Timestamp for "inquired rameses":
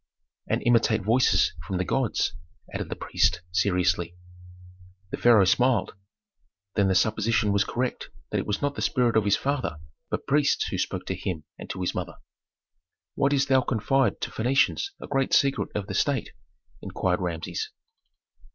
16.81-17.69